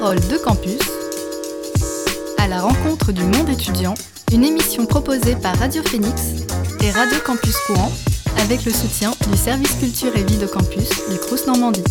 [0.00, 0.80] Parole de campus,
[2.38, 3.94] à la rencontre du monde étudiant,
[4.32, 6.20] une émission proposée par Radio Phoenix
[6.82, 7.92] et Radio Campus Courant
[8.40, 11.84] avec le soutien du service culture et vie de campus du Crous Normandie.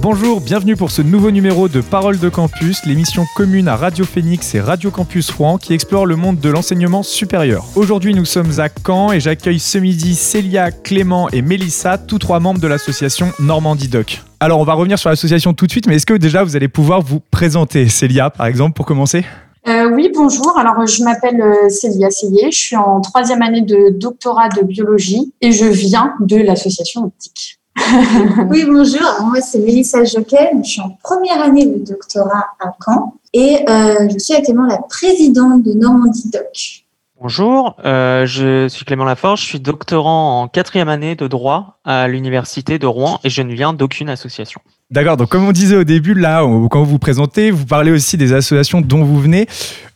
[0.00, 4.54] Bonjour, bienvenue pour ce nouveau numéro de Parole de Campus, l'émission commune à Radio Phoenix
[4.54, 7.64] et Radio Campus Rouen qui explore le monde de l'enseignement supérieur.
[7.74, 12.38] Aujourd'hui, nous sommes à Caen et j'accueille ce midi Célia, Clément et Mélissa, tous trois
[12.38, 14.22] membres de l'association Normandie Doc.
[14.38, 16.68] Alors, on va revenir sur l'association tout de suite, mais est-ce que déjà vous allez
[16.68, 19.24] pouvoir vous présenter Célia, par exemple, pour commencer?
[19.66, 20.56] Euh, oui, bonjour.
[20.56, 22.52] Alors, je m'appelle euh, Célia Seyé.
[22.52, 27.57] Je suis en troisième année de doctorat de biologie et je viens de l'association Optique.
[28.50, 29.26] oui, bonjour.
[29.26, 30.50] Moi, c'est Mélissa Joquet.
[30.62, 34.78] Je suis en première année de doctorat à Caen et euh, je suis actuellement la
[34.78, 36.84] présidente de Normandie Doc.
[37.20, 42.06] Bonjour, euh, je suis Clément Laforge, je suis doctorant en quatrième année de droit à
[42.06, 44.60] l'université de Rouen et je ne viens d'aucune association.
[44.92, 48.16] D'accord, donc comme on disait au début, là, quand vous vous présentez, vous parlez aussi
[48.16, 49.48] des associations dont vous venez.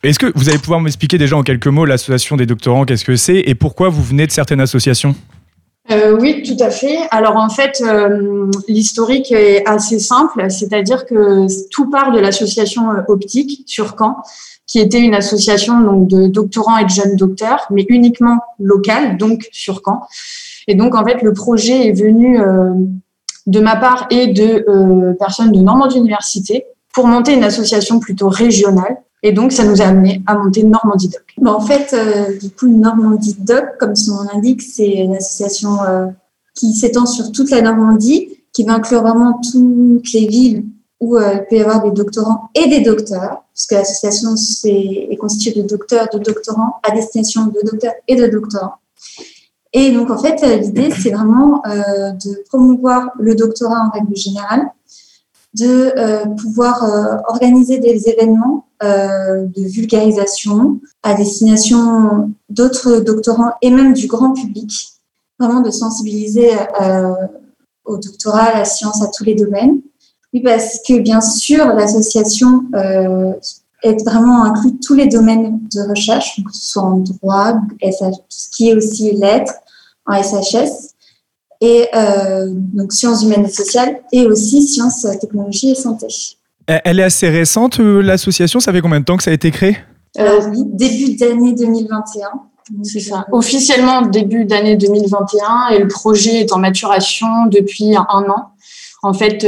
[0.03, 3.15] Est-ce que vous allez pouvoir m'expliquer déjà en quelques mots l'association des doctorants, qu'est-ce que
[3.15, 5.15] c'est et pourquoi vous venez de certaines associations?
[5.91, 6.99] Euh, oui, tout à fait.
[7.11, 13.03] Alors en fait, euh, l'historique est assez simple, c'est-à-dire que tout part de l'association euh,
[13.09, 14.17] Optique sur Caen,
[14.67, 19.49] qui était une association donc de doctorants et de jeunes docteurs, mais uniquement locale, donc
[19.51, 20.03] sur Caen.
[20.69, 22.41] Et donc en fait, le projet est venu
[23.47, 28.99] de ma part et de personnes de Normandie Université pour monter une association plutôt régionale
[29.23, 31.23] et donc, ça nous a amené à monter Normandie Doc.
[31.47, 36.07] en fait, euh, du coup, Normandie Doc, comme son nom l'indique, c'est une association euh,
[36.55, 40.65] qui s'étend sur toute la Normandie, qui va inclure vraiment toutes les villes
[41.01, 45.09] où euh, il peut y avoir des doctorants et des docteurs, parce que l'association est,
[45.13, 48.75] est constituée de docteurs, de doctorants, à destination de docteurs et de doctorants.
[49.73, 54.67] Et donc, en fait, l'idée, c'est vraiment de promouvoir le doctorat en règle générale,
[55.55, 63.71] de euh, pouvoir euh, organiser des événements euh, de vulgarisation à destination d'autres doctorants et
[63.71, 64.93] même du grand public,
[65.39, 66.51] vraiment de sensibiliser
[67.85, 69.81] au doctorat, à la science, à tous les domaines.
[70.33, 72.65] Oui, parce que bien sûr, l'association
[73.83, 77.91] est vraiment inclut tous les domaines de recherche, que ce soit en droit, tout
[78.29, 79.55] ce qui est aussi lettres,
[80.07, 80.92] en SHS
[81.63, 86.09] et euh, donc sciences humaines et sociales, et aussi sciences, technologies et santé.
[86.67, 89.51] Elle est assez récente, euh, l'association Ça fait combien de temps que ça a été
[89.53, 89.79] créé?
[90.19, 92.27] Euh, Oui, début d'année 2021.
[92.83, 93.27] C'est ça.
[93.33, 98.51] Officiellement début d'année 2021 et le projet est en maturation depuis un an.
[99.03, 99.45] En fait,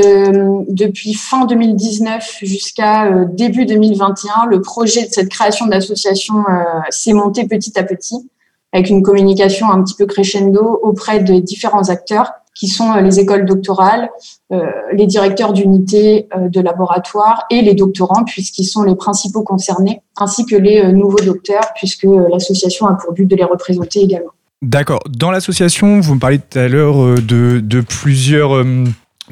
[0.69, 6.45] depuis fin 2019 jusqu'à début 2021, le projet de cette création d'association
[6.91, 8.29] s'est monté petit à petit
[8.75, 13.19] avec une communication un petit peu crescendo auprès des différents acteurs qui sont euh, les
[13.19, 14.11] écoles doctorales,
[14.53, 14.63] euh,
[14.93, 20.45] les directeurs d'unités euh, de laboratoire et les doctorants, puisqu'ils sont les principaux concernés, ainsi
[20.47, 24.31] que les nouveaux docteurs, puisque l'association a pour but de les représenter également.
[24.63, 25.01] D'accord.
[25.11, 28.65] Dans l'association, vous me parliez tout à l'heure de, de, plusieurs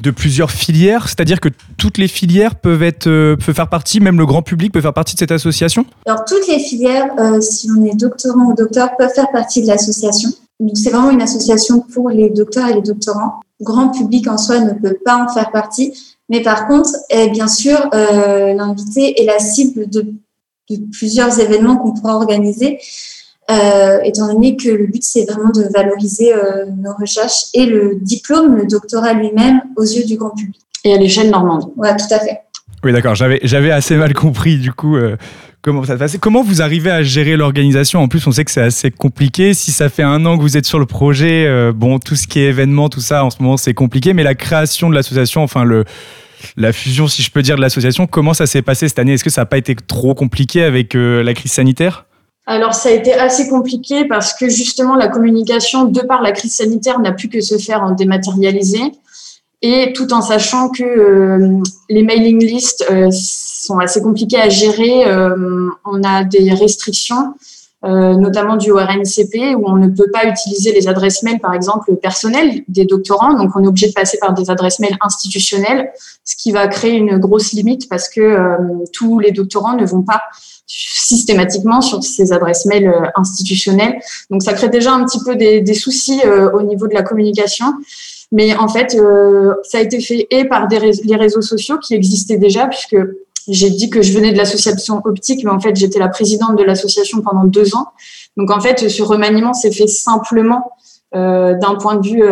[0.01, 4.41] de plusieurs filières, c'est-à-dire que toutes les filières euh, peuvent faire partie, même le grand
[4.41, 7.95] public peut faire partie de cette association Alors toutes les filières, euh, si on est
[7.95, 10.29] doctorant ou docteur, peuvent faire partie de l'association.
[10.59, 13.41] Donc c'est vraiment une association pour les docteurs et les doctorants.
[13.59, 15.93] Le grand public en soi ne peut pas en faire partie,
[16.29, 16.89] mais par contre,
[17.31, 20.05] bien sûr, euh, l'invité est la cible de
[20.91, 22.79] plusieurs événements qu'on pourra organiser.
[23.53, 27.97] Euh, étant donné que le but, c'est vraiment de valoriser euh, nos recherches et le
[28.01, 30.59] diplôme, le doctorat lui-même, aux yeux du grand public.
[30.83, 31.71] Et à l'échelle normande.
[31.77, 32.39] Oui, tout à fait.
[32.83, 33.15] Oui, d'accord.
[33.15, 35.15] J'avais, j'avais assez mal compris, du coup, euh,
[35.61, 36.17] comment ça se passait.
[36.17, 38.01] Comment vous arrivez à gérer l'organisation?
[38.01, 39.53] En plus, on sait que c'est assez compliqué.
[39.53, 42.39] Si ça fait un an que vous êtes sur le projet, bon, tout ce qui
[42.39, 44.13] est événement, tout ça, en ce moment, c'est compliqué.
[44.13, 45.85] Mais la création de l'association, enfin, le
[46.57, 49.13] la fusion, si je peux dire, de l'association, comment ça s'est passé cette année?
[49.13, 52.05] Est-ce que ça n'a pas été trop compliqué avec la crise sanitaire?
[52.45, 56.55] Alors ça a été assez compliqué parce que justement la communication, de par la crise
[56.55, 58.79] sanitaire, n'a pu que se faire en dématérialisé
[59.61, 65.05] et tout en sachant que euh, les mailing lists euh, sont assez compliqués à gérer.
[65.07, 67.33] Euh, on a des restrictions,
[67.83, 72.63] notamment du RNCP, où on ne peut pas utiliser les adresses mail, par exemple, personnelles
[72.67, 73.33] des doctorants.
[73.33, 75.91] Donc, on est obligé de passer par des adresses mail institutionnelles,
[76.23, 78.57] ce qui va créer une grosse limite parce que
[78.93, 80.21] tous les doctorants ne vont pas
[80.65, 83.99] systématiquement sur ces adresses mail euh, institutionnelles.
[84.29, 87.65] Donc ça crée déjà un petit peu des, soucis euh, au niveau de la communication.
[88.31, 91.93] Mais en fait, euh, ça a été fait et par des les réseaux sociaux qui
[91.93, 92.97] existaient déjà, puisque
[93.47, 96.63] j'ai dit que je venais de l'association optique, mais en fait, j'étais la présidente de
[96.63, 97.87] l'association pendant deux ans.
[98.37, 100.71] Donc en fait, ce remaniement s'est fait simplement
[101.13, 102.23] d'un point de vue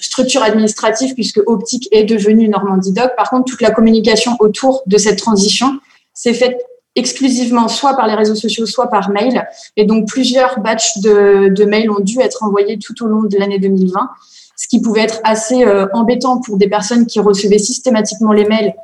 [0.00, 3.10] structure administrative, puisque Optique est devenu Normandie Doc.
[3.16, 5.80] Par contre, toute la communication autour de cette transition
[6.14, 6.56] s'est faite
[6.94, 9.44] exclusivement soit par les réseaux sociaux, soit par mail.
[9.76, 13.36] Et donc, plusieurs batchs de, de mails ont dû être envoyés tout au long de
[13.38, 14.10] l'année 2020,
[14.56, 18.74] ce qui pouvait être assez embêtant pour des personnes qui recevaient systématiquement les mails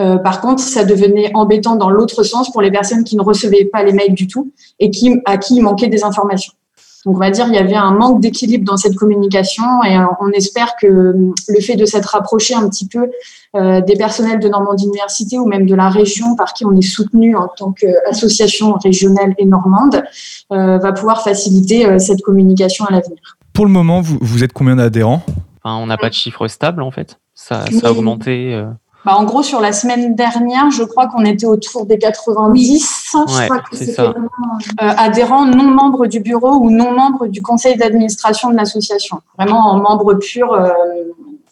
[0.00, 3.66] euh, par contre, ça devenait embêtant dans l'autre sens pour les personnes qui ne recevaient
[3.66, 6.52] pas les mails du tout et qui, à qui il manquait des informations.
[7.04, 10.30] Donc, on va dire il y avait un manque d'équilibre dans cette communication et on
[10.30, 13.10] espère que le fait de s'être rapproché un petit peu
[13.56, 16.80] euh, des personnels de Normandie Université ou même de la région par qui on est
[16.80, 20.04] soutenu en tant qu'association régionale et normande
[20.52, 23.36] euh, va pouvoir faciliter cette communication à l'avenir.
[23.52, 25.22] Pour le moment, vous, vous êtes combien d'adhérents?
[25.64, 27.18] Enfin, On n'a pas de chiffre stable en fait.
[27.34, 28.62] Ça, ça a augmenté.
[29.04, 33.14] Bah, en gros, sur la semaine dernière, je crois qu'on était autour des 90.
[33.14, 34.12] je crois que c'était euh,
[34.76, 39.20] adhérents non membres du bureau ou non membres du conseil d'administration de l'association.
[39.36, 40.68] Vraiment en membre pur, euh,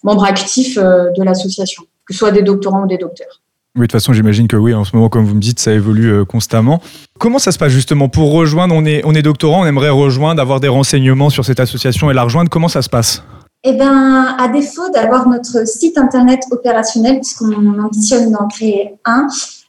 [0.05, 3.41] membre actif euh, de l'association, que ce soit des doctorants ou des docteurs.
[3.77, 5.73] Oui, de toute façon, j'imagine que oui, en ce moment, comme vous me dites, ça
[5.73, 6.81] évolue constamment.
[7.21, 10.43] Comment ça se passe justement pour rejoindre On est, on est doctorant, on aimerait rejoindre,
[10.43, 12.51] avoir des renseignements sur cette association et la rejoindre.
[12.51, 13.23] Comment ça se passe?
[13.63, 19.27] Eh bien, à défaut d'avoir notre site internet opérationnel, puisqu'on ambitionne d'en créer un,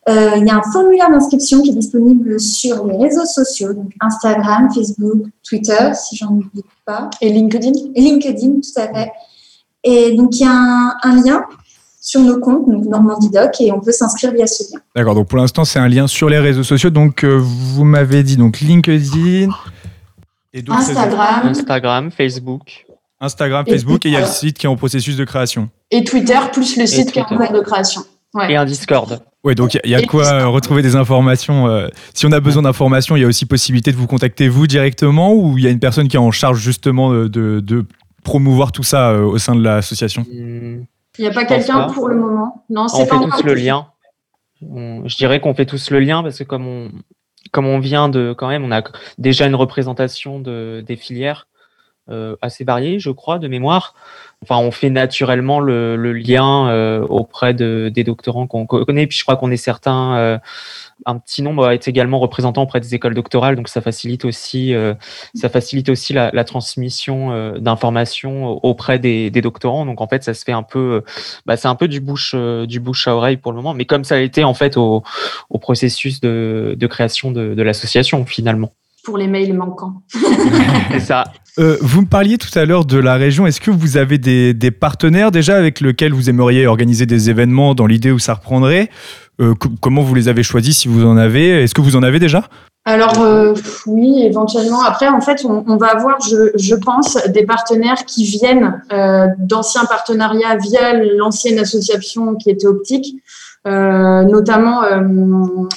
[0.09, 3.91] euh, il y a un formulaire d'inscription qui est disponible sur les réseaux sociaux, donc
[3.99, 7.09] Instagram, Facebook, Twitter, si j'en oublie pas.
[7.21, 7.71] Et LinkedIn?
[7.93, 9.11] Et LinkedIn, tout à fait.
[9.83, 11.43] Et donc, il y a un, lien
[11.99, 14.79] sur nos comptes, donc Normandie Doc, et on peut s'inscrire via ce lien.
[14.95, 16.89] D'accord, donc pour l'instant, c'est un lien sur les réseaux sociaux.
[16.89, 19.49] Donc, euh, vous m'avez dit donc LinkedIn.
[20.53, 21.47] Et Instagram.
[21.47, 22.85] Instagram, Facebook.
[23.21, 25.69] Instagram, Facebook, et, il y a le site qui est en processus de création.
[25.91, 28.01] Et Twitter, plus le site qui est en cours de création.
[28.49, 29.21] Et un Discord.
[29.43, 31.67] Oui, donc il y, a quoi euh, retrouver des informations.
[31.67, 34.67] Euh, si on a besoin d'informations, il y a aussi possibilité de vous contacter vous
[34.67, 37.85] directement ou il y a une personne qui est en charge justement de,
[38.23, 40.25] promouvoir tout ça euh, au sein de l'association?
[40.31, 40.85] Il
[41.19, 42.63] n'y a pas quelqu'un pour le moment?
[42.69, 43.87] Non, c'est pas fait tous le lien.
[44.61, 46.91] je dirais qu'on fait tous le lien parce que comme on,
[47.51, 48.83] comme on vient de quand même, on a
[49.17, 51.47] déjà une représentation de, des filières.
[52.11, 53.95] Euh, assez variés, je crois, de mémoire.
[54.43, 59.07] Enfin, on fait naturellement le, lien euh, auprès de, des doctorants qu'on connaît.
[59.07, 60.37] Puis je crois qu'on est certains, euh,
[61.05, 64.73] un petit nombre est également représentant auprès des écoles doctorales, donc ça facilite aussi,
[65.35, 69.85] ça facilite aussi la, transmission d'informations auprès des, doctorants.
[69.85, 71.03] Donc en fait, ça se fait un peu,
[71.45, 73.73] bah, c'est un peu du bouche, à oreille pour le moment.
[73.73, 75.03] Mais comme ça a été en fait au,
[75.61, 78.71] processus de, création de l'association finalement
[79.03, 80.01] pour les mails manquants.
[80.91, 81.23] C'est ça.
[81.59, 83.45] Euh, vous me parliez tout à l'heure de la région.
[83.45, 87.85] Est-ce que vous avez des, partenaires déjà avec lesquels vous aimeriez organiser des événements dans
[87.85, 88.89] l'idée où ça reprendrait?
[89.41, 91.63] Euh, Comment vous les avez choisis si vous en avez?
[91.63, 92.47] Est-ce que vous en avez déjà?
[92.85, 93.53] Alors euh,
[93.85, 94.81] oui, éventuellement.
[94.81, 98.81] Après, en fait, on, va avoir, je, pense, des partenaires qui viennent
[99.37, 103.17] d'anciens partenariats via l'ancienne association qui était optique.
[103.67, 105.01] Euh, notamment, euh,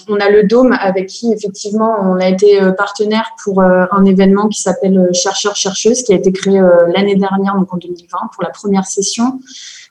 [0.08, 4.48] on a le Dôme avec qui effectivement on a été euh, partenaire pour un événement
[4.48, 6.60] qui s'appelle Chercheurs chercheuses qui a été créé
[6.94, 9.38] l'année dernière, donc en 2020, pour la première session,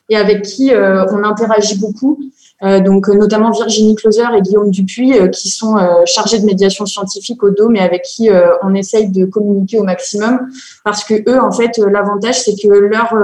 [0.08, 2.18] et avec qui on interagit beaucoup.
[2.62, 7.76] donc notamment Virginie Closer et Guillaume Dupuis qui sont chargés de médiation scientifique au Dôme
[7.76, 8.28] et avec qui
[8.62, 10.40] on essaye de communiquer au maximum
[10.84, 13.14] parce que eux en fait l'avantage c'est que leur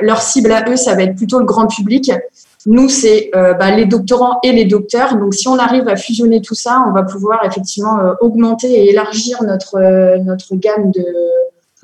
[0.00, 2.10] leur cible à eux ça va être plutôt le grand public
[2.66, 5.16] nous, c'est euh, bah, les doctorants et les docteurs.
[5.16, 8.90] Donc, si on arrive à fusionner tout ça, on va pouvoir effectivement euh, augmenter et
[8.90, 11.04] élargir notre euh, notre gamme de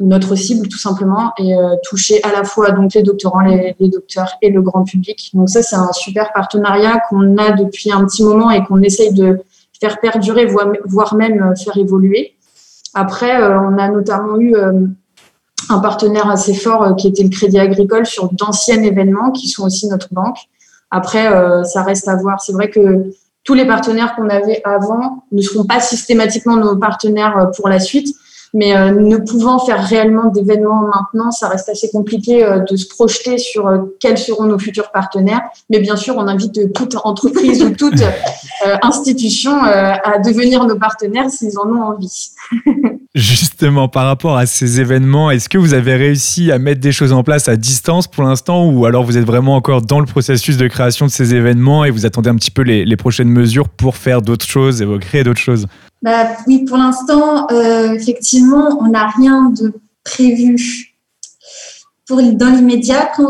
[0.01, 4.35] notre cible tout simplement et toucher à la fois donc les doctorants, les, les, docteurs
[4.41, 5.33] et le grand public.
[5.35, 9.13] Donc ça, c'est un super partenariat qu'on a depuis un petit moment et qu'on essaye
[9.13, 9.41] de
[9.81, 10.47] faire perdurer,
[10.85, 12.37] voire même faire évoluer.
[12.95, 14.55] Après, on a notamment eu
[15.69, 19.89] un partenaire assez fort qui était le Crédit Agricole sur d'anciens événements qui sont aussi
[19.89, 20.39] notre banque.
[20.91, 22.41] Après, euh, ça reste à voir.
[22.41, 23.11] C'est vrai que
[23.45, 27.81] tous les partenaires qu'on avait avant ne seront pas systématiquement nos partenaires euh, pour la
[27.81, 28.15] suite.
[28.55, 33.37] Mais euh, ne pouvant faire réellement d'événements maintenant, ça reste assez compliqué de se projeter
[33.37, 35.43] sur quels seront nos futurs partenaires.
[35.69, 38.03] Mais bien sûr, on invite toute entreprise ou toute
[38.83, 42.31] institution à devenir nos partenaires s'ils en ont envie.
[43.15, 47.13] Justement, par rapport à ces événements, est-ce que vous avez réussi à mettre des choses
[47.13, 50.59] en place à distance pour l'instant ou alors vous êtes vraiment encore dans le processus
[50.59, 53.97] de création de ces événements et vous attendez un petit peu les, prochaines mesures pour
[53.97, 55.67] faire d'autres choses et créer d'autres choses?
[56.03, 59.73] Bah, Oui, pour l'instant, euh, effectivement, on n'a rien de
[60.05, 60.95] prévu
[62.11, 63.11] dans l'immédiat.
[63.19, 63.29] On,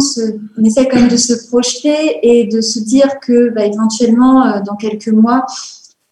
[0.58, 4.60] on, essaie quand même de se projeter et de se dire que bah, éventuellement, euh,
[4.66, 5.46] dans quelques mois,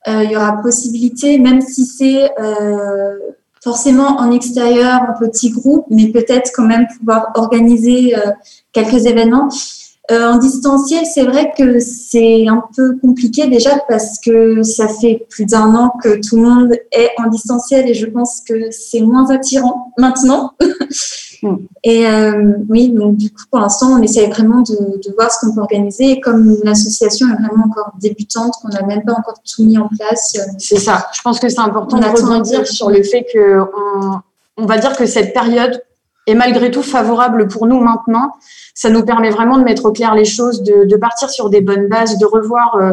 [0.06, 2.30] euh, il y aura possibilité, même si c'est
[3.66, 8.14] forcément en extérieur, en petits groupes, mais peut-être quand même pouvoir organiser
[8.72, 9.48] quelques événements.
[10.10, 15.26] Euh, en distanciel, c'est vrai que c'est un peu compliqué déjà parce que ça fait
[15.28, 19.00] plus d'un an que tout le monde est en distanciel et je pense que c'est
[19.00, 20.52] moins attirant maintenant.
[21.42, 21.56] Mm.
[21.84, 25.40] Et euh, oui, donc du coup, pour l'instant, on essaie vraiment de, de voir ce
[25.40, 26.12] qu'on peut organiser.
[26.12, 29.88] Et comme l'association est vraiment encore débutante, qu'on n'a même pas encore tout mis en
[29.88, 30.34] place.
[30.36, 31.08] Euh, c'est ça.
[31.12, 34.20] Je pense que c'est important de rebondir sur le fait que on,
[34.56, 35.82] on va dire que cette période
[36.26, 38.32] est malgré tout favorable pour nous maintenant
[38.76, 41.88] ça nous permet vraiment de mettre au clair les choses, de, partir sur des bonnes
[41.88, 42.92] bases, de revoir euh,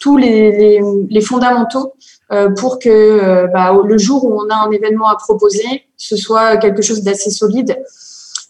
[0.00, 0.80] tous les,
[1.20, 1.94] fondamentaux
[2.30, 6.16] euh, pour que euh, bah, le jour où on a un événement à proposer, ce
[6.16, 7.76] soit quelque chose d'assez solide.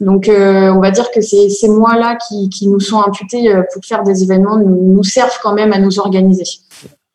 [0.00, 4.59] Donc, on va dire que ces, mois-là qui, nous sont imputés pour faire des événements
[4.59, 6.45] nous servent quand même à nous organiser.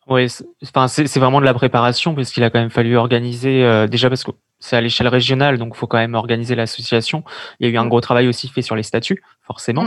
[0.08, 4.24] Oui, c'est vraiment de la préparation parce qu'il a quand même fallu organiser déjà parce
[4.24, 7.24] que c'est à l'échelle régionale, donc il faut quand même organiser l'association.
[7.58, 9.86] Il y a eu un gros travail aussi fait sur les statuts, forcément,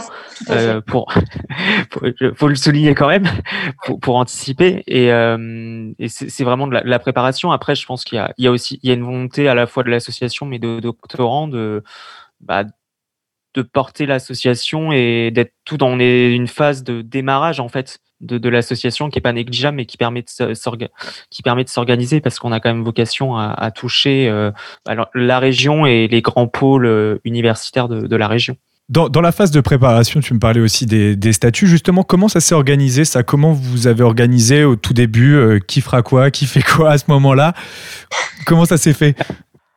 [0.50, 1.13] euh, pour,
[2.36, 3.25] faut le souligner quand même,
[3.86, 4.84] pour, pour anticiper.
[4.86, 7.51] Et, euh, et c'est vraiment de la, la, préparation.
[7.51, 9.65] Après, je pense qu'il y, y, a aussi il y a une volonté à la
[9.65, 11.82] fois de l'association, mais de, de doctorants de
[12.41, 12.65] bah,
[13.53, 18.50] de porter l'association et d'être tout dans une phase de démarrage en fait de, de
[18.50, 20.89] l'association qui est pas négligeable mais qui permet de
[21.29, 24.51] qui permet de s'organiser parce qu'on a quand même vocation à, à toucher euh,
[24.88, 28.58] alors, la région et les grands pôles euh, universitaires de, de la région.
[28.88, 31.65] Dans, dans, la phase de préparation, tu me parlais aussi des, des statuts.
[31.65, 33.24] Justement, comment ça s'est organisé ça?
[33.24, 36.98] Comment vous avez organisé au tout début euh, Qui fera quoi Qui fait quoi à
[37.00, 37.53] ce moment-là?
[38.46, 39.15] Comment ça s'est fait?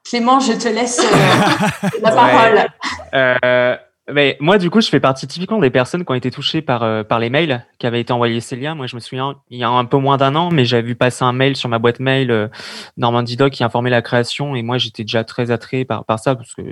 [0.04, 2.66] Clément, je te laisse euh, la parole.
[3.14, 3.76] Euh,
[4.10, 6.82] mais moi, du coup, je fais partie typiquement des personnes qui ont été touchées par,
[6.82, 8.74] euh, par les mails qui avaient été envoyés Célia.
[8.74, 10.94] Moi, je me souviens, il y a un peu moins d'un an, mais j'avais vu
[10.94, 12.48] passer un mail sur ma boîte mail euh,
[12.96, 14.56] Normandie Doc qui informait la création.
[14.56, 16.62] Et moi, j'étais déjà très attrait par, par ça parce que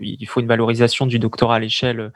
[0.00, 2.10] il faut une valorisation du doctorat à l'échelle euh,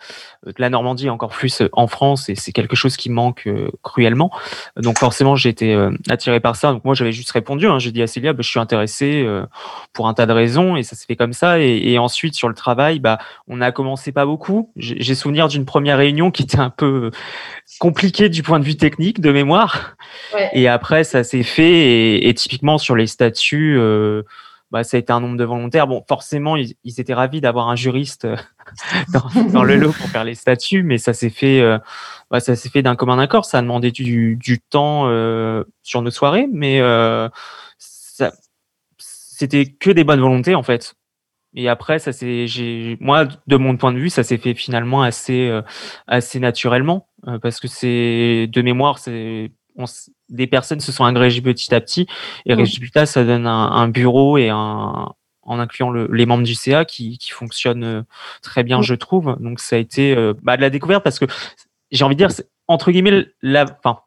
[0.47, 2.29] de la Normandie, encore plus euh, en France.
[2.29, 3.49] Et c'est quelque chose qui manque
[3.83, 4.31] cruellement.
[4.77, 5.77] Donc, forcément, j'ai été
[6.09, 6.73] attiré par ça.
[6.73, 7.67] Donc, moi, j'avais juste répondu.
[7.67, 7.79] Hein.
[7.79, 9.27] J'ai dit à Célia, bah, je suis intéressé
[9.93, 10.77] pour un tas de raisons.
[10.77, 11.61] Et ça s'est fait comme ça.
[11.61, 15.65] Et, et ensuite, sur le travail, bah, on a commencé pas beaucoup j'ai souvenir d'une
[15.65, 17.11] première réunion qui était un peu
[17.79, 19.97] compliquée du point de vue technique de mémoire.
[20.53, 22.27] Et après, ça s'est fait.
[22.27, 24.23] Et, typiquement sur les statuts, euh,
[24.71, 25.87] bah, ça a été un nombre de volontaires.
[25.87, 28.37] Bon, forcément, ils, étaient ravis d'avoir un juriste euh,
[29.53, 31.79] dans, le lot pour faire les statuts, mais ça s'est fait, euh,
[32.31, 33.45] bah, ça s'est fait d'un commun accord.
[33.45, 35.09] Ça a demandé du, du temps
[35.83, 36.81] sur nos soirées, mais
[39.39, 40.95] c'était que des bonnes volontés en fait.
[41.59, 45.03] Et après, ça c'est, j'ai, moi, de mon point de vue, ça s'est fait finalement
[45.03, 45.61] assez, euh,
[46.07, 49.51] assez naturellement, euh, parce que c'est de mémoire, c'est,
[50.29, 52.07] des personnes se sont agrégées petit à petit,
[52.47, 55.13] et résultat, ça donne un, bureau et un,
[55.43, 58.03] en incluant le, les membres du CA qui, qui fonctionne euh,
[58.41, 59.37] très bien, je trouve.
[59.41, 61.27] Donc ça a été bah, de la découverte parce que
[61.91, 62.31] j'ai envie de dire,
[62.69, 63.99] entre guillemets, la, enfin,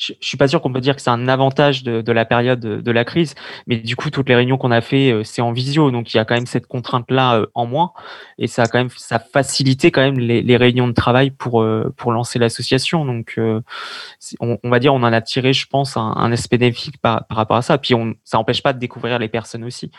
[0.00, 2.24] je, je suis pas sûr qu'on peut dire que c'est un avantage de, de, la
[2.24, 3.34] période de, la crise,
[3.66, 6.16] mais du coup toutes les réunions qu'on a fait euh, c'est en visio, donc il
[6.16, 7.92] y a quand même cette contrainte là euh, en moins
[8.38, 11.62] et ça a quand même ça facilité quand même les, les réunions de travail pour
[11.62, 13.04] euh, pour lancer l'association.
[13.04, 16.98] Donc on, on, va dire on en a tiré je pense un, un aspect bénéfique
[16.98, 17.76] par, par rapport à ça.
[17.76, 19.90] Puis on ça empêche pas de découvrir les personnes aussi,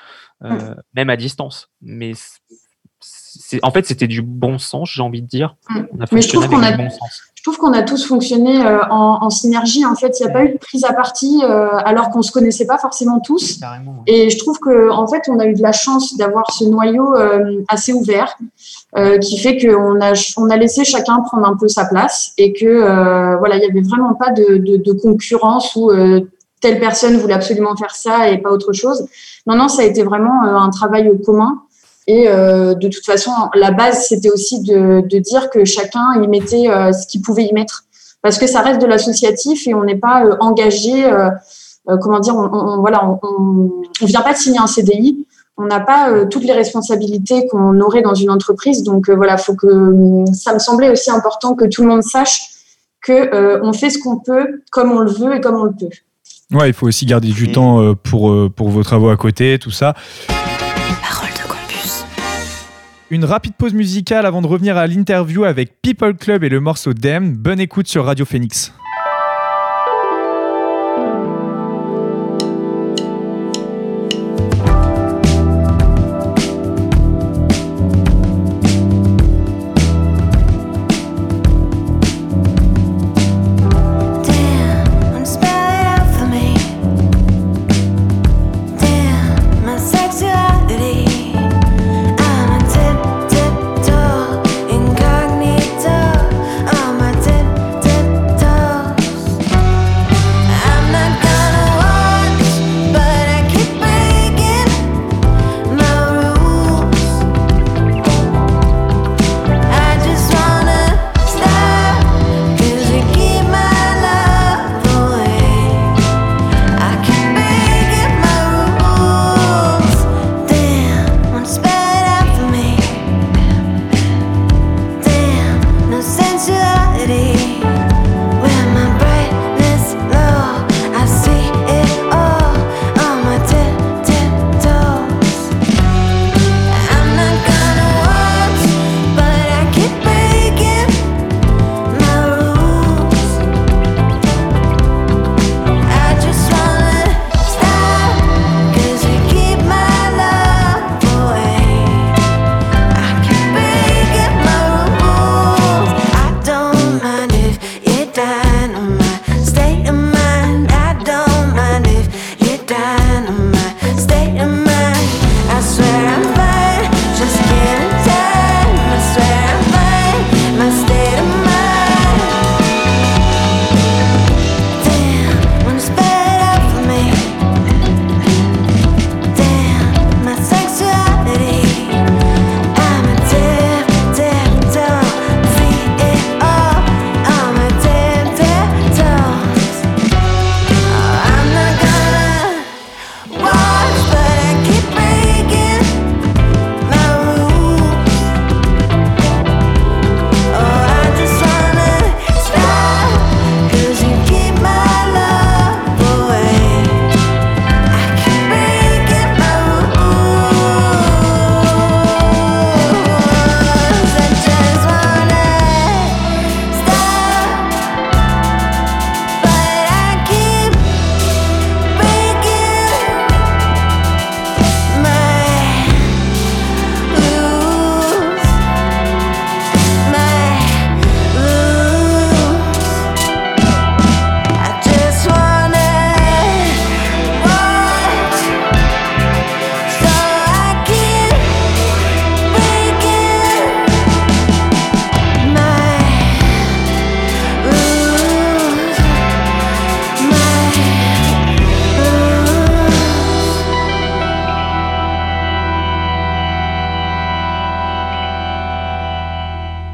[0.41, 0.57] mmh.
[0.95, 1.69] même à distance.
[1.81, 2.13] Mais
[3.63, 5.55] en fait, c'était du bon sens, j'ai envie de dire.
[5.69, 5.79] Mmh.
[5.93, 8.63] On a Mais je trouve qu'on a, bon sens je trouve qu'on a tous fonctionné
[8.63, 9.83] euh, en, en, synergie.
[9.83, 12.31] En fait, il n'y a pas eu de prise à partie euh, alors qu'on se
[12.31, 13.59] connaissait pas forcément tous.
[14.05, 17.15] Et je trouve que en fait, on a eu de la chance d'avoir ce noyau
[17.15, 18.37] euh, assez ouvert,
[19.21, 23.37] qui fait qu'on a on a laissé chacun prendre un peu sa place et que
[23.39, 25.89] voilà, il y avait vraiment pas de, de, de concurrence où
[26.59, 29.07] telle personne voulait absolument faire ça et pas autre chose.
[29.47, 31.63] Non, non, ça a été vraiment un travail commun.
[32.11, 36.27] Et euh, de toute façon, la base, c'était aussi de, de, dire que chacun y
[36.27, 37.85] mettait euh, ce qu'il pouvait y mettre.
[38.21, 41.29] Parce que ça reste de l'associatif et on n'est pas euh, engagé, euh,
[41.89, 45.25] euh, comment dire, on, on voilà, on, on, vient pas de signer un CDI.
[45.55, 48.83] On n'a pas toutes les responsabilités qu'on aurait dans une entreprise.
[48.83, 52.41] Donc voilà, faut que ça me semblait aussi important que tout le monde sache
[53.01, 56.57] que on fait ce qu'on peut, comme on le veut et comme on le peut.
[56.57, 59.93] Ouais, il faut aussi garder du temps pour, pour vos travaux à côté, tout ça.
[63.11, 66.93] Une rapide pause musicale avant de revenir à l'interview avec People Club et le morceau
[66.93, 67.35] Dem.
[67.35, 68.71] Bonne écoute sur Radio Phoenix.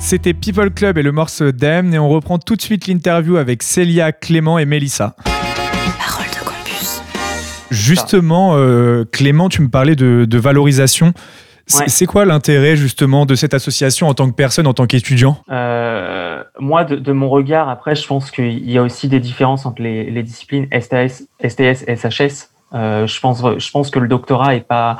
[0.09, 3.61] C'était People Club et le morceau Dem et on reprend tout de suite l'interview avec
[3.61, 5.17] Célia, Clément et Mélissa.
[5.25, 7.03] Parole de campus.
[7.71, 11.11] Justement, euh, Clément, tu me parlais de, valorisation.
[11.65, 15.39] C'est quoi l'intérêt justement de cette association en tant que personne, en tant qu'étudiant?
[15.51, 19.81] Euh, Moi, de, mon regard, après, je pense qu'il y a aussi des différences entre
[19.81, 22.47] les, les disciplines STS, STS et SHS.
[22.73, 24.97] Euh, je pense, que le doctorat est pas,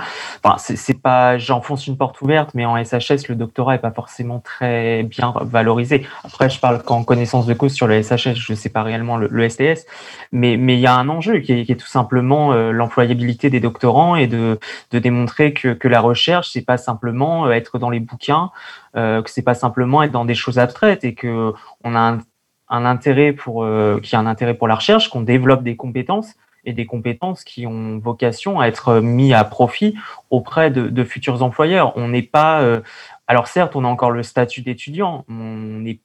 [0.58, 5.04] c'est pas, j'enfonce une porte ouverte, mais en SHS, le doctorat est pas forcément très
[5.04, 6.08] bien valorisé.
[6.24, 9.50] Après, je parle qu'en connaissance de cause sur le SHS, je sais pas réellement le,
[9.50, 9.86] STS,
[10.32, 14.28] mais il y a un enjeu qui est, tout simplement euh, l'employabilité des doctorants et
[14.28, 14.60] de,
[14.92, 18.52] démontrer que, la recherche, c'est pas simplement euh, être dans les bouquins,
[18.96, 21.54] euh, que c'est pas simplement être dans des choses abstraites et que
[21.84, 22.18] on a
[22.70, 26.34] un intérêt pour, euh, qui a un intérêt pour la recherche, qu'on développe des compétences
[26.68, 29.96] et des compétences qui ont vocation à être mis à profit
[30.30, 31.94] auprès de, futurs employeurs.
[31.96, 32.82] On n'est pas, euh,
[33.26, 36.02] alors certes, on a encore le statut d'étudiant, on n'est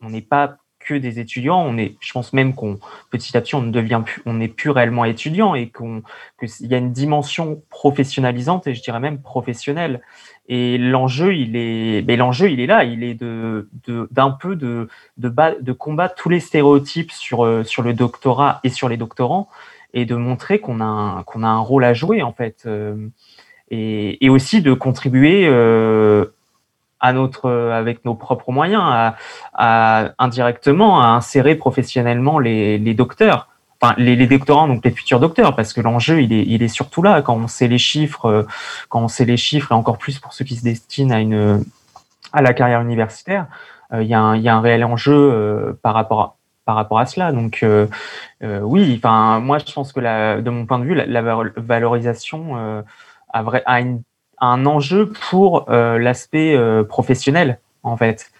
[0.00, 2.78] on n'est pas que des étudiants, on est, je pense même qu'on
[3.10, 6.74] petit à petit on ne devient plus, on n'est plus réellement étudiant et qu'il y
[6.74, 10.02] a une dimension professionnalisante et je dirais même professionnelle.
[10.48, 13.68] Et l'enjeu, il est, mais l'enjeu, il est là, il est de
[14.10, 18.70] d'un peu de de, de combattre tous les stéréotypes sur euh, sur le doctorat et
[18.70, 19.48] sur les doctorants
[19.94, 23.08] et de montrer qu'on a, qu'on a un rôle à jouer en fait, euh,
[23.70, 26.26] et, aussi de contribuer euh,
[27.00, 29.14] à notre, avec nos propres moyens,
[29.54, 33.48] indirectement à insérer professionnellement les, les docteurs.
[33.80, 36.68] Enfin, les, les, doctorants, donc les futurs docteurs, parce que l'enjeu, il est, il est
[36.68, 37.22] surtout là.
[37.22, 38.44] Quand on sait les chiffres,
[38.88, 41.64] quand on sait les chiffres, et encore plus pour ceux qui se destinent à une,
[42.32, 43.46] à la carrière universitaire,
[43.92, 46.37] euh, il y, a un, y a un réel enjeu par rapport à,
[46.68, 47.32] par rapport à cela.
[47.32, 47.86] Donc euh,
[48.42, 50.00] euh, oui, enfin moi je pense que
[50.38, 51.22] de mon point de vue, la,
[51.56, 52.82] valorisation euh,
[53.32, 53.80] a,
[54.40, 58.30] un enjeu pour l'aspect professionnel en fait.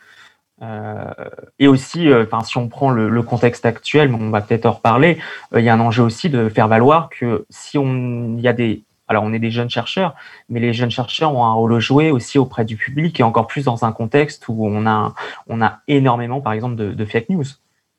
[1.58, 5.18] et aussi, enfin, si on prend le, contexte actuel, on va peut-être en reparler,
[5.56, 8.82] il y a un enjeu aussi de faire valoir que si on y a des
[9.10, 10.14] alors on est des jeunes chercheurs,
[10.50, 13.46] mais les jeunes chercheurs ont un rôle à jouer aussi auprès du public et encore
[13.46, 15.14] plus dans un contexte où on a
[15.46, 17.46] on a énormément, par exemple, de fake news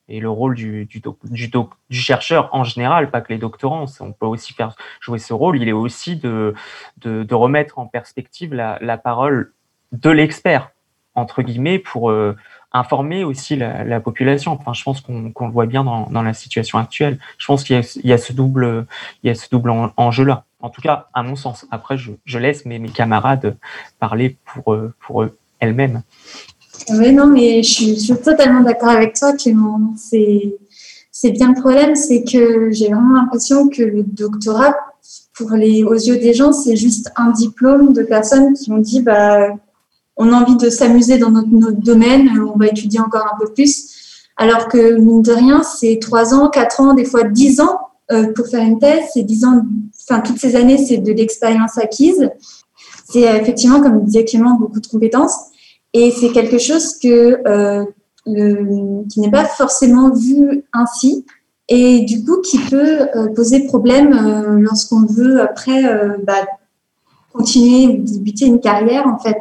[0.10, 0.88] et le rôle du,
[1.92, 5.68] chercheur en général, pas que les doctorants, on peut aussi faire jouer ce rôle, il
[5.70, 6.54] est aussi de,
[7.32, 9.54] remettre en perspective la, parole
[9.92, 10.72] de l'expert,
[11.16, 12.36] entre guillemets, pour euh,
[12.74, 14.52] informer aussi la, la, population.
[14.54, 17.20] Enfin, je pense qu'on le voit bien dans, la situation actuelle.
[17.38, 18.88] Je pense qu'il y, a ce double,
[19.98, 20.46] enjeu-là.
[20.62, 21.66] En tout cas, à mon sens.
[21.72, 23.58] Après, je, laisse mes, mes camarades
[24.00, 26.04] parler pour, euh, pour eux elles-mêmes.
[26.92, 29.94] Oui, non, mais je suis, totalement d'accord avec toi, Clément.
[29.98, 30.58] C'est,
[31.12, 34.76] c'est bien le problème, c'est que j'ai vraiment l'impression que le doctorat,
[35.34, 39.02] pour les, aux yeux des gens, c'est juste un diplôme de personnes qui ont dit,
[39.02, 39.50] bah,
[40.18, 44.30] on a envie de s'amuser dans notre, domaine, on va étudier encore un peu plus.
[44.38, 47.80] Alors que, mine de rien, c'est trois ans, quatre ans, des fois dix ans
[48.12, 49.06] euh, pour faire une thèse.
[49.14, 49.64] C'est dix ans,
[50.08, 52.30] enfin, toutes ces années, c'est de l'expérience acquise.
[53.10, 55.36] C'est effectivement, comme disait Clément, beaucoup de compétences.
[55.94, 61.26] Et c'est quelque chose que, euh, qui n'est pas forcément vu ainsi
[61.68, 65.82] et du coup qui peut euh, poser problème euh, lorsqu'on veut après
[66.24, 66.46] bah,
[67.34, 69.40] continuer ou débuter une carrière en fait,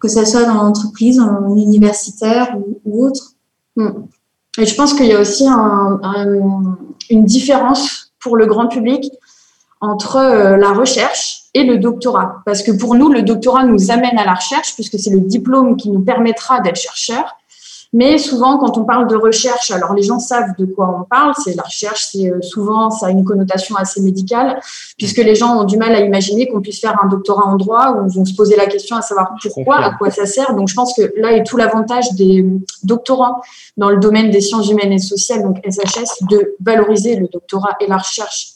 [0.00, 3.32] que ce soit dans l'entreprise, en universitaire ou, autre.
[3.76, 4.04] Hmm.
[4.58, 6.78] Et je pense qu'il y a aussi un, un,
[7.10, 9.12] une différence pour le grand public
[9.80, 10.18] entre
[10.56, 12.42] la recherche et le doctorat.
[12.44, 15.76] Parce que pour nous, le doctorat nous amène à la recherche, puisque c'est le diplôme
[15.76, 17.36] qui nous permettra d'être chercheur.
[17.96, 21.32] Mais souvent, quand on parle de recherche, alors les gens savent de quoi on parle.
[21.44, 24.60] C'est la recherche, c'est euh, souvent ça a une connotation assez médicale,
[24.98, 27.92] puisque les gens ont du mal à imaginer qu'on puisse faire un doctorat en droit
[27.92, 30.56] ou vont se poser la question à savoir pourquoi, à quoi ça sert.
[30.56, 32.44] Donc, je pense que là est tout l'avantage des
[32.82, 33.40] doctorants
[33.76, 37.86] dans le domaine des sciences humaines et sociales, donc SHS, de valoriser le doctorat et
[37.86, 38.53] la recherche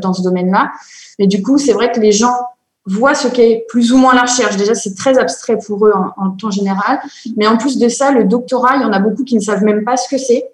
[0.00, 0.72] dans ce domaine-là.
[1.18, 2.34] Mais du coup, c'est vrai que les gens
[2.86, 4.56] voient ce qu'est plus ou moins la recherche.
[4.56, 6.98] Déjà, c'est très abstrait pour eux en, temps général.
[7.36, 9.62] Mais en plus de ça, le doctorat, il y en a beaucoup qui ne savent
[9.62, 10.50] même pas ce que c'est.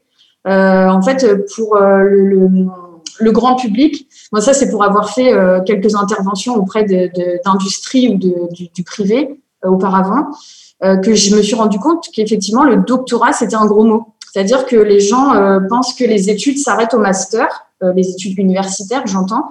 [0.47, 5.61] Euh, en fait, pour euh, le, grand public, moi, ça, c'est pour avoir fait euh,
[5.61, 10.29] quelques interventions auprès d'industrie ou de, du, du, privé euh, auparavant,
[10.85, 14.14] euh, que je me suis rendu compte qu'effectivement, le doctorat, c'était un gros mot.
[14.31, 15.33] C'est-à-dire que les gens
[15.71, 19.45] pensent que les études s'arrêtent au master, les études universitaires, j'entends,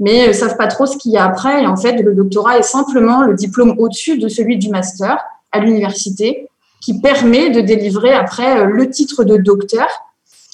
[0.00, 1.62] mais ne euh, savent pas trop ce qu'il y a après.
[1.62, 5.18] Et en fait, le doctorat est simplement le diplôme au-dessus de celui du master
[5.52, 6.48] à l'université
[6.80, 9.88] qui permet de délivrer après euh, le titre de docteur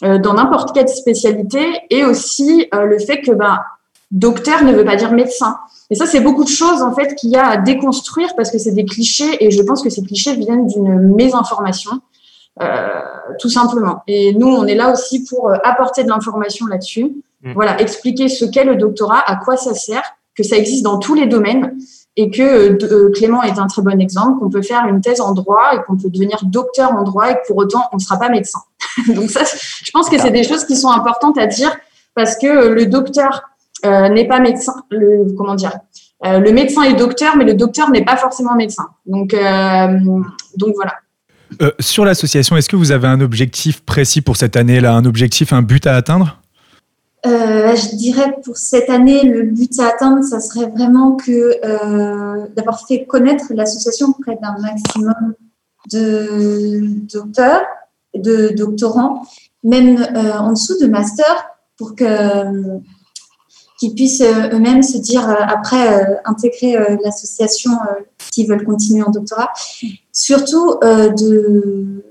[0.02, 3.58] euh, dans n'importe quelle spécialité et aussi le fait que ben,
[4.10, 5.56] docteur ne veut pas dire médecin.
[5.90, 8.58] Et ça, c'est beaucoup de choses en fait qu'il y a à déconstruire parce que
[8.58, 11.96] c'est des clichés et je pense que ces clichés viennent d'une mésinformation, euh,
[13.38, 14.02] tout simplement.
[14.06, 17.12] Et nous, on est là aussi pour euh, apporter de l'information là-dessus.
[17.42, 17.52] Mm.
[17.54, 20.02] Voilà, expliquer ce qu'est le doctorat, à quoi ça sert,
[20.36, 21.76] que ça existe dans tous les domaines
[22.16, 25.20] et que euh, de- Clément est un très bon exemple, qu'on peut faire une thèse
[25.20, 28.00] en droit et qu'on peut devenir docteur en droit et que pour autant on ne
[28.00, 28.60] sera pas médecin.
[29.14, 31.76] Donc ça, je pense que c'est des choses qui sont importantes à dire
[32.14, 33.42] parce que euh, le docteur
[33.84, 34.74] euh, n'est pas médecin.
[34.90, 35.72] Le, comment dire
[36.24, 38.86] Euh, Le médecin est docteur, mais le docteur n'est pas forcément médecin.
[39.04, 39.98] Donc, euh,
[40.56, 40.94] donc voilà.
[41.62, 45.52] Euh, sur l'association, est-ce que vous avez un objectif précis pour cette année-là Un objectif,
[45.52, 46.40] un but à atteindre?
[47.26, 51.30] Euh, je dirais pour cette année, le but à atteindre, ça serait vraiment que
[51.64, 55.34] euh, d'avoir fait connaître l'association auprès d'un maximum
[55.92, 56.80] de
[57.12, 57.62] docteurs,
[58.14, 59.26] de doctorants,
[59.62, 62.04] même en dessous de master, pour que
[63.84, 67.72] qu'ils puissent euh, eux-mêmes se dire euh, après euh, intégrer l'association
[68.18, 69.50] s'ils veulent continuer en doctorat.
[70.12, 72.02] Surtout de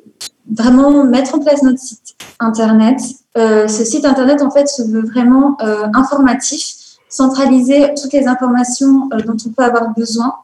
[0.52, 3.00] vraiment mettre en place notre site internet.
[3.36, 5.58] Ce site internet en fait se veut vraiment
[5.94, 6.76] informatif,
[7.10, 10.36] centraliser toutes les informations dont on peut avoir besoin,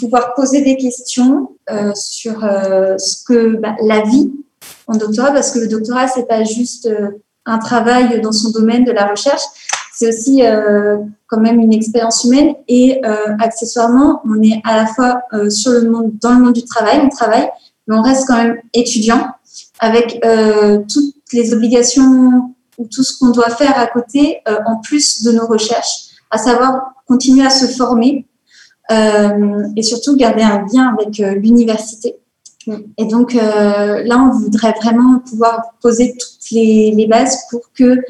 [0.00, 1.50] pouvoir poser des questions
[1.94, 4.32] sur ce que bah, la vie
[4.86, 6.88] en doctorat, parce que le doctorat c'est pas juste
[7.46, 9.42] un travail dans son domaine de la recherche,
[9.94, 14.86] c'est aussi euh, quand même une expérience humaine et euh, accessoirement on est à la
[14.86, 15.48] fois euh,
[16.20, 17.48] dans le monde du travail, on travaille,
[17.86, 19.28] mais on reste quand même étudiant
[19.78, 20.20] avec
[20.88, 25.46] toutes les obligations ou tout ce qu'on doit faire à côté en plus de nos
[25.46, 28.26] recherches, à savoir continuer à se former
[28.90, 32.16] et surtout garder un lien avec l'université.
[32.96, 38.00] Et donc là, on voudrait vraiment pouvoir poser toutes les, bases pour que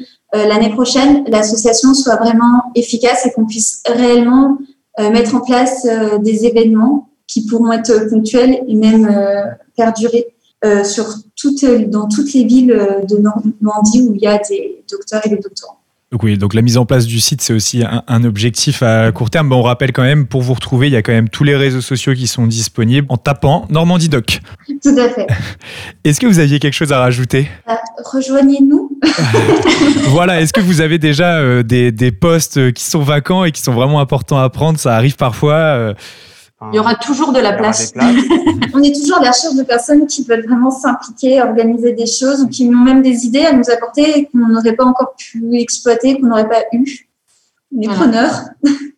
[0.47, 4.57] l'année prochaine, l'association soit vraiment efficace et qu'on puisse réellement
[4.99, 9.45] euh, mettre en place euh, des événements qui pourront être ponctuels et même euh,
[9.75, 14.37] perdurer euh, sur toutes, dans toutes les villes euh, de Normandie où il y a
[14.37, 15.79] des docteurs et des doctorants.
[16.15, 19.11] Donc oui, donc la mise en place du site, c'est aussi un, un objectif à
[19.11, 19.49] court terme.
[19.49, 21.57] Bon, on rappelle quand même, pour vous retrouver, il y a quand même tous les
[21.57, 24.39] réseaux sociaux qui sont disponibles en tapant Normandie Doc.
[24.81, 25.27] Tout à fait.
[26.05, 27.49] Est-ce que vous aviez quelque chose à rajouter?
[27.67, 27.73] Euh,
[28.13, 28.97] Rejoignez-nous.
[30.07, 33.61] Voilà, est-ce que vous avez déjà euh, des, des postes qui sont vacants et qui
[33.61, 34.79] sont vraiment importants à prendre?
[34.79, 35.53] Ça arrive parfois.
[35.55, 35.93] euh,
[36.59, 37.91] Enfin, Il y aura toujours de la place.
[38.73, 42.41] On est toujours à la recherche de personnes qui veulent vraiment s'impliquer, organiser des choses
[42.43, 46.19] ou qui ont même des idées à nous apporter qu'on n'aurait pas encore pu exploiter,
[46.19, 47.07] qu'on n'aurait pas eu.
[47.75, 47.99] On est Voilà.
[47.99, 48.41] preneurs.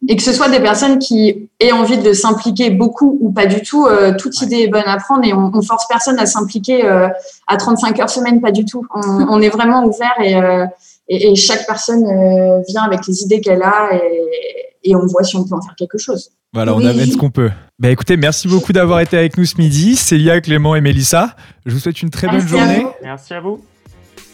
[0.08, 3.62] Et que ce soit des personnes qui aient envie de s'impliquer beaucoup ou pas du
[3.64, 6.86] tout, euh, toute idée est bonne à prendre et on, on force personne à s'impliquer
[6.86, 7.08] euh,
[7.48, 8.86] à 35 heures semaine, pas du tout.
[8.94, 10.66] On, on est vraiment ouvert et, euh,
[11.10, 15.24] et, et chaque personne euh, vient avec les idées qu'elle a et, et on voit
[15.24, 16.30] si on peut en faire quelque chose.
[16.54, 16.88] Voilà, on Oui.
[16.88, 17.52] amène ce qu'on peut.
[17.78, 19.96] Bah écoutez, merci beaucoup d'avoir été avec nous ce midi.
[19.96, 21.36] Célia, Clément et Mélissa.
[21.66, 22.86] Je vous souhaite une très bonne Merci journée.
[23.04, 23.64] Merci à vous.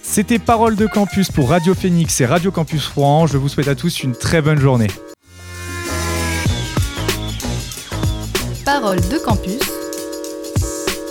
[0.03, 3.25] C'était Parole de Campus pour Radio Phoenix et Radio Campus Rouen.
[3.25, 4.87] Je vous souhaite à tous une très bonne journée.
[8.65, 9.59] Parole de campus.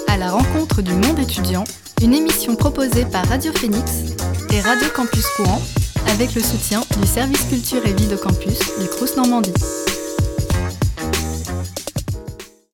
[0.08, 1.64] À la rencontre du monde étudiant,
[2.02, 4.14] une émission proposée par Radio Phoenix
[4.52, 5.62] et Radio Campus Rouen
[6.08, 9.52] avec le soutien du service culture et vie de campus du Crous Normandie.